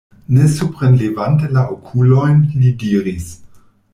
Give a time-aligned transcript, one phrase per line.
[0.35, 3.29] Ne suprenlevante la okulojn, li diris: